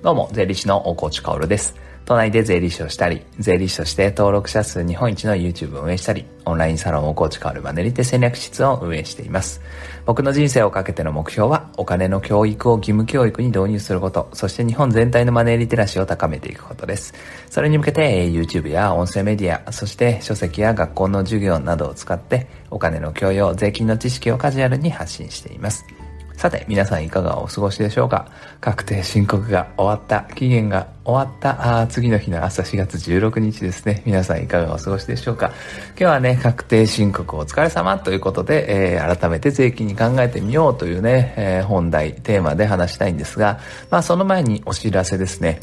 [0.00, 1.74] どうも、税理士の大河内薫です。
[2.04, 9.60] 都内で税理士をしたり、税理士として登録者数日本一の YouTube を運営したり、オンラインサロン大河内薫マネリテ戦略室を運営しています。
[10.06, 17.12] 僕の人生をかけての目標は、お金の教育を義務教育に導入すること、そして日本全体のマネーリテラシーを高めていくことです。
[17.50, 25.84] それに向けて、YouTube や音声メディア、そして書籍や学校の授業などを使って、お金の教養、税金の知識をカジュアルに発信しています。
[26.38, 28.28] さて、皆さんいかがお過ごしでしょうか？
[28.60, 34.04] 確定申告が終わった、期限が終わったあ次の日の朝4月16日ですね。
[34.06, 35.50] 皆さんいかがお過ごしでしょうか？
[35.90, 43.58] 今日はね、確定申告お疲れ様ということで、えー、改めて税金に考えてみようというね、えー、本題、テーマで話したいんですが、
[43.90, 45.58] まあその前にお知らせですね。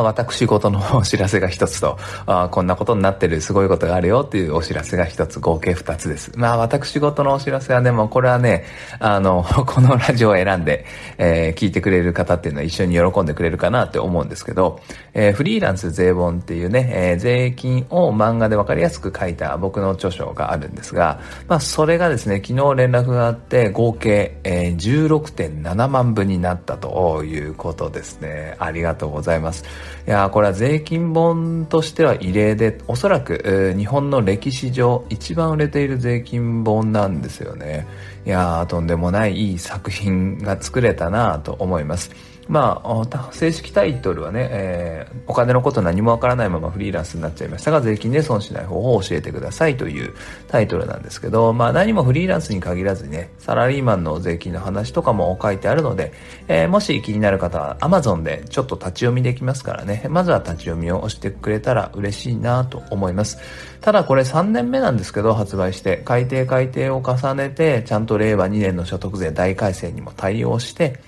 [0.00, 6.32] 私事のお知らせが一つと、あこんなことになってるすごいことがあるよっていうお知らせが一つ、合計二つです。
[6.36, 8.64] まあ、私事のお知らせはね、もこれはね、
[9.00, 10.86] あの、 このラジオを選んで、
[11.18, 14.80] えー、聞いてくれる方っていうのは一緒に喜んでくれるかなって思うんですけど、
[15.14, 28.56] えー、フリーランス税本っていうね、えー、税金を漫画でわかりやすく書いた僕の著書があるんですが、まあ、それがですね、昨日連絡があって、合計、えー、16.7万部になったということですね。
[28.58, 29.64] ありがとうございます。
[30.06, 37.86] いやこれは税金本としては異例で、おそらく、日本の歴史上一番売れている税金本なんですよね。
[38.24, 42.10] いやとんでもないいい作品が作れたなと思います。
[42.48, 50.14] まあ、正式タイトルはね、えー、お金のこと何もわからないままフリーランスになっちゃいましたが、税金で損しない方法を教えてくださいという
[50.48, 56.12] タイトルなんですけど、まあ何もフリーランスに限らずね、サラリーマンの税金の話とかも書いてあるので、
[56.48, 63.38] えー、もし気になる方は Amazon でちょっと立ち読みできますからね、まずは立ち読みを押してくれたら嬉しいなと思います。
[63.80, 71.00] ただこれ3年目なんですけど、発売して、改定改定を重ねて、ちゃんと令和2年の所得税大改正にも対応して、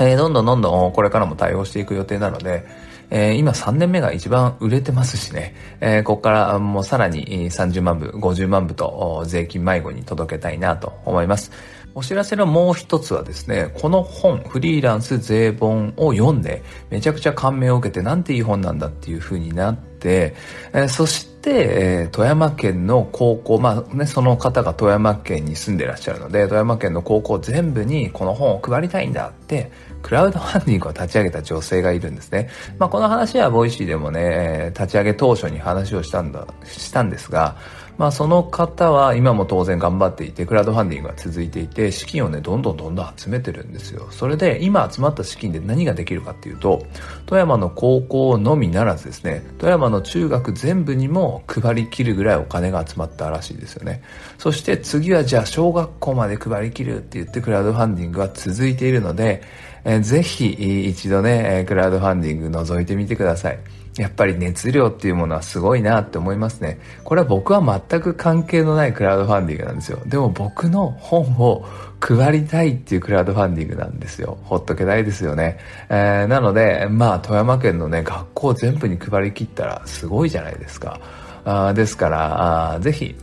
[0.00, 2.66] えー、どんどんどんどんこれからも対応していく予定なので、
[3.10, 11.50] えー、今3年目が一番売れてますしね、えー、ここからもうさらに30万部、50万部と税金迷子に届けたいなと思います。
[11.94, 29.70] お知らせのもう一つはですね、この本、フリーランス税本を読んで、めちゃくちゃ感銘を受けて、なんていい本なんだっていう風になって、えー、そして、えー、富山県の高校、まあね、その方が富山県に住んでらっしゃるので、富山県の高校全部にこの本を配りたいんだって、
[30.02, 32.48] クラウドファンディングを立ち上げた女性がいるんですね。
[32.78, 37.56] まあ、この話はボイシーでもね、立ち上げ当初に話をしたんだ、したんですが、
[37.98, 44.06] まあその方は今も当然頑張っていて、クラウドファンディングが続いていて、資金をね、どんどんどんどん集めてるんですよ。
[44.12, 46.86] それで今集まった資金で何ができるかっていうと、
[47.26, 54.00] 富山の高校のみならずですね、富山の中学全部にも配りきるぐらいお金が集まったらしいですよね。
[54.38, 59.42] そして次はじゃあ小学校まで配りきるって言ってクラウドファンディングは続いているので、
[59.84, 63.58] えー、ぜひ一度ね、クラウドファンディング覗いてみてください。
[63.98, 66.78] やっぱり熱量っていうものはすごいなって思いますね。
[67.02, 69.98] これは僕は全く関係のないクラウドファンディングなんですよ。
[70.06, 71.66] でも僕の本を
[72.00, 74.38] 配りたいっていうクラウドファンディングなんですよ。
[74.44, 75.58] ほっとけないですよね。
[75.88, 81.00] えー、なので、まあ富山県のね、学校全部に配りきったらすごいじゃないですか。
[81.44, 83.16] あですから、あぜひ、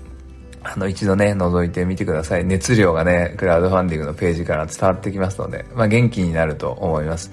[0.61, 2.43] あの、一度ね、覗いてみてください。
[2.43, 7.31] 熱量がね、クラウドファンディングのページから伝わってきますので、まあ元気になると思います。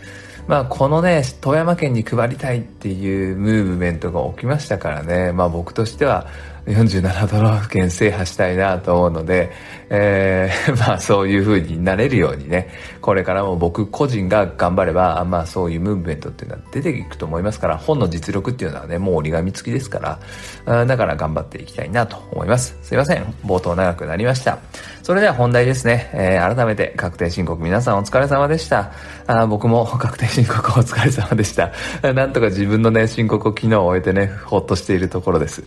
[0.48, 6.26] まあ、このね、富山県に配りたいっていうムーブメントが起きましたからね、まあ僕としては、
[6.66, 9.50] 47都道府県制覇したいなと思うので、
[9.90, 12.68] えー、 まあそういう風になれるようにね、
[13.00, 20.18] これからも僕個人が頑張れば、まあそういうムーブメントっていうのは出ていくと思いますから、本の実力っていうのはね、もう折り紙付きですか
[20.66, 22.76] ら、だから頑張っていきたいなと思います。
[22.82, 23.24] すいません。
[23.44, 24.58] 冒頭長くなりました。
[25.02, 26.10] それでは本題ですね。
[26.12, 28.92] えー、改めて確定申告皆さんお疲れ様でした。
[29.26, 31.72] あ僕も 確定申告お疲れ様でした。
[32.12, 35.64] なんとか自分のね、申告を昨日終えてね、ほっとしているところです。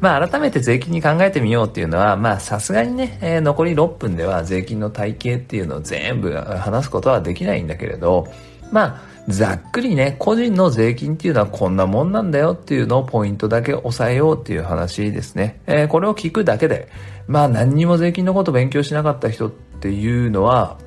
[0.00, 8.28] まあ改めて税金に考えてみようっていうのは、まあさすがにね、えー、残り6分では税金の体系っていうのを全部話すことはできないんだけれど、
[8.70, 15.60] まあ、ざっくりね、個人の税金っていうのはこんなもんなんだよっていうのをポイントだけ押さえようっていう話ですね。
[15.66, 16.88] えー、これを聞くだけで、
[17.26, 20.78] まあ何にも税金のこと勉強しなかった人っていうのは、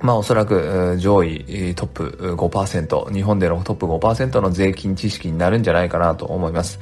[0.00, 6.78] まあおそらく上位トップ5%、日本でのトップ5%の税金知識になるんじゃないかなと思います。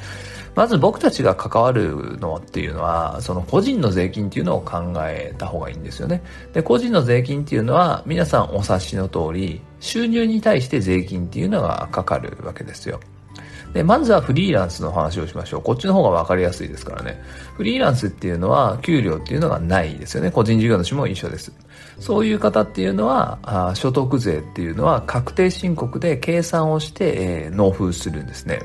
[0.54, 6.22] まず僕たちが関わるのっていうのは、その個人の税金っていうのを考えた方がいいんですよね。
[6.52, 13.00] で、個人の税金っていうのは皆さんお察しの通り、収入に対して税金っていうのがかかるわけですよ。
[13.72, 15.62] で、まずはフリーランスの話をしましょう。
[15.62, 17.22] こっちの方が分かりやすいですからね。
[17.56, 20.31] フリーランスっていうのは、給料っていうのがないですよね。
[20.31, 21.52] 個人事業主も一緒です。
[21.98, 28.60] そういう方っていうのは、あ所得税っていうのは確定申告で計算をして、えー、納付するんですね。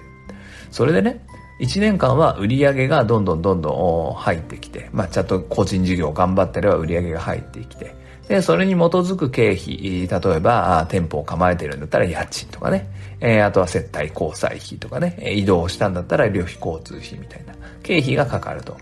[0.71, 1.25] それでね、
[1.59, 7.95] 1年間は売り上げがどんどんどんどん入ってきて、まあ、ちゃんと個人事業頑張ってれば売り上げが入ってきて、
[8.27, 12.89] で、それに基づく経費、例えば、店舗を構えてるんだったら家賃とかね、
[13.21, 18.77] えー、あとは接待交際費とかね、移動したんだったら旅費交通費みたいな経費がかかると。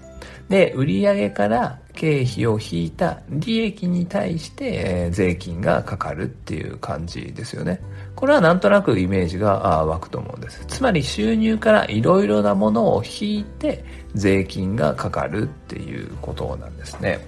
[0.50, 7.80] で、売上から経費を引いた利益に対して、えー、税金がかかるっていう感じですよね。
[8.16, 10.64] これはなんとなくイメージが湧くと思うんです。
[10.68, 13.84] つまり収入からいろいろなものを引いて
[14.14, 17.20] 税金がかかるっていうことなんですね。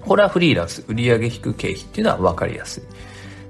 [0.00, 2.82] これはフリーランス、売上引く経費っていうのは分かりやすい。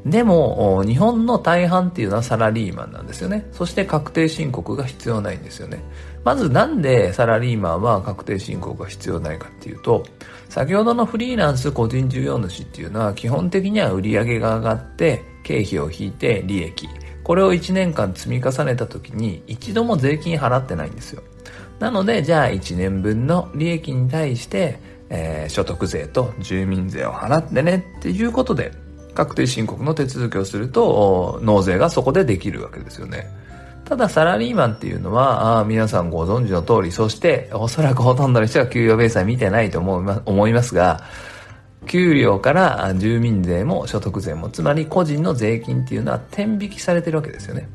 [0.07, 3.47] でも、日本の大半っていうのはサラリーマンなんですよね。
[3.53, 5.83] そして確定申告が必要ないんですよね。
[6.25, 10.05] まずなんでサラリーマンは確定申告が必要ないかっていうと、
[10.49, 16.89] 先ほどのフリーランス個人事業主っていうのは基本的には売上が上がって経費を引いて利益。
[17.25, 21.23] これを1年間積み重ねた時に一度も税金払ってないんですよ。
[21.81, 24.79] なので、じゃあ1年分の利益に対して
[25.11, 28.73] えー、所得税と住民税を払ってねっていうことで、
[29.15, 33.27] 確定申告の手続きをすると、納税がそこでできるわけですよね。
[33.85, 41.01] ただサラリーマンっていうのは、あ皆さんご存知の通り、そしておそらくほとんどの人は給与明細見てないと思いま思いますが、
[41.87, 47.69] 給料から住民税も所得税も、つまり個人の税金っていうのは天引きされてるわけですよね。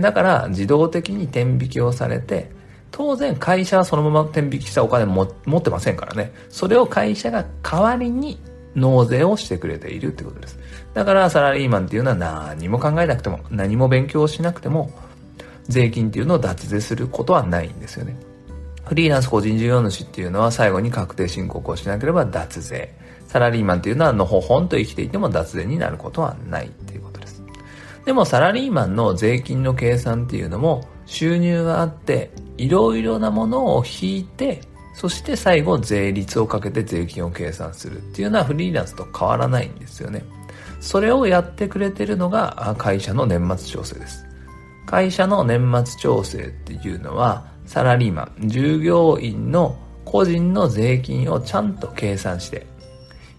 [0.00, 2.50] だから自動的に天引きをされて、
[2.90, 6.32] 当然会社はそのまま天引きしたお金も持ってませんからね。
[6.48, 8.38] それを会社が代わりに
[8.74, 10.58] 納税をしてくれているってことです。
[10.94, 14.90] だからサラリーマンっていうのは何も考えなくても、何も勉強しなくても、
[15.68, 18.16] 税金っていうのを脱税することはないんですよね。
[18.84, 22.94] フリーランス個人事業主っていうのは最後に確定申告をしなければ脱税。
[23.28, 27.42] サラリーマンっていうのはのほほんと生きていても脱税になることはないっていうことです。
[28.04, 34.60] でもサラリーマンの税金の計算っていうのも収入があっていろいろなものを引いて
[34.94, 40.24] そして最後税率をかけて税金を計算するっていうのはフリーランスと変わらないんですよね
[40.80, 44.24] それをやってくれてるのが会社の年末調整です
[44.86, 52.66] 会社の年末調整っていうのはサラリーマン従業員の個人の税金をちゃんと計算して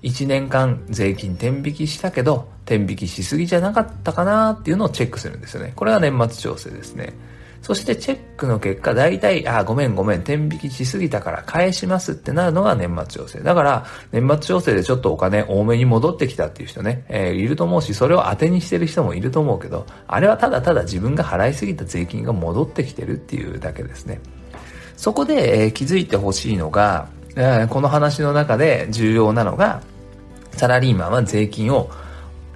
[0.09, 7.13] 1年間税金天引きしたけど天引きしすぎじゃなかったかなっていうのをチェックするんですよねこれが年末調整ですね
[7.62, 13.39] そしてチェックの結果、大体、あ、ごめんごめん、天引きしすぎたから返しますってなるのが年末調整。
[13.39, 24.21] だから、年末調整でちょっとお金多めに戻ってきたっていう人ね、えー、いると思うし、それを当てにしてる人もいると思うけど、あれはただただ自分が払いすぎた税金が戻ってきてるっていうだけですね。
[24.95, 29.81] そこで、えー、気づいてほしいのが、えー、この話の中で重要なのが、
[30.57, 31.89] サラリーマンは税金を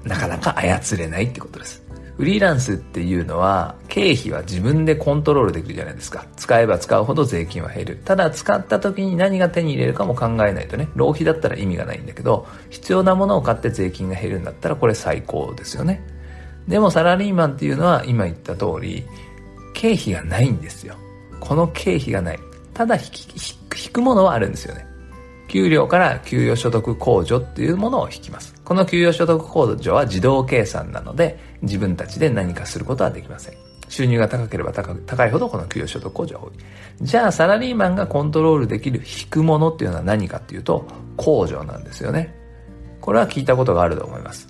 [0.03, 1.81] なかなか操れないってことです。
[2.17, 6.25] フリーランスっていうのは経費は自分でコントロールできるじゃないですか。
[6.35, 8.01] 使えば使うほど税金は減る。
[8.03, 16.03] ただ使った時に何が手に入れるかも考えないとね、浪費だったら意味がないんだけど、必要なものを買って税金が減るんだったらこれ最高ですよね。
[16.67, 19.03] でもサラリーマンっていうのは今言った通り、
[19.73, 20.95] 経費がないんですよ。
[21.39, 22.39] この経費がない。
[22.73, 24.85] ただ引くものはあるんですよね。
[25.51, 28.55] 給料から給与所得控除っていうものを引きます。
[28.63, 33.55] この給与所得控除は自動計算なので、自分たちで何かすることはできません。
[33.89, 36.51] 収入が高ければ高いほどこの給与所得控除は多い。
[37.01, 42.33] じゃあサラリーマンがコントロールできる引くものっていうのは何かっていうと、控除なんですよね。
[43.01, 44.47] これは聞いたことがあると思います。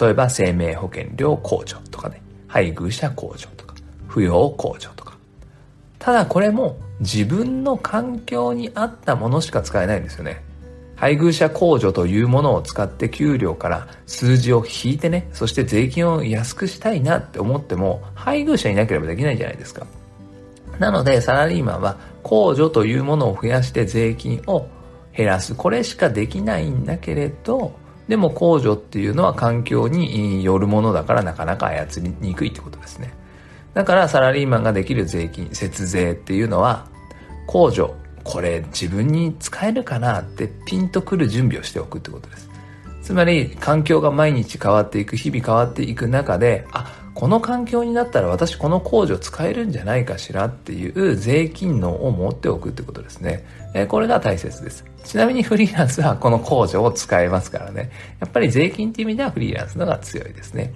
[0.00, 3.74] 例えば生命保険料控除とかね、配偶者控除とか、
[4.08, 5.18] 扶養控除とか。
[5.98, 10.42] ただこれも自分の環境に合ったものしか使えないんですよね。
[10.96, 19.86] 配偶者控除というものを使って給料から数字を引いてね、そして税金を安くしたいなって思っても、配偶者いなければできないじゃないですか。
[20.78, 24.66] なので、サラリーマンは控除というものを増やして税金を
[25.14, 25.54] 減らす。
[25.54, 27.72] これしかできないんだけれど、
[28.08, 33.12] でも控除っていうのは環境によるものだからなかなか操りにくいってことですね。
[33.76, 36.86] だからサラリーマンができる税金、節税っていうのは、
[37.46, 42.48] 控除、これ自分に使えるかなってピンとくる準備をしておくってことです。
[43.02, 53.44] つまり環境が毎日変わっていく、日々変わっていく中で、あ、この環境になったら私この控除使えるんじゃないかしらっていう税金能を持っておくってことですね。
[53.74, 54.86] えこれが大切です。
[55.04, 57.90] ちなみにフリーランスはこの控除を使えますからね。
[58.20, 60.72] やっぱり税金っていう意味ではフリーランスのが強いですね。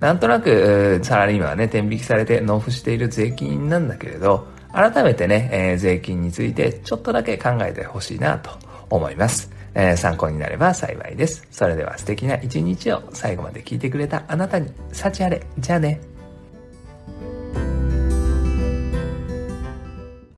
[0.00, 8.50] なんとなく、サラリーマンはね、天引きされて納付している税金なんだけれど、改めてね、えー、税金についてちょっとだけ考えてほしいなと
[8.90, 9.50] 思います。
[9.74, 11.46] えー、参考になれば幸いです。
[11.50, 15.42] それでは素敵な一日を最後まで聞いてくれたあなたに、幸あれ。
[15.58, 16.17] じゃあね。